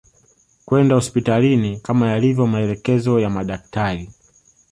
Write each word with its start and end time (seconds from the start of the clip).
kwenda 0.65 0.95
hospitalini 0.95 1.79
kama 1.79 2.09
yalivyo 2.11 2.47
maelekezo 2.47 3.19
ya 3.19 3.29
madaktari 3.29 4.11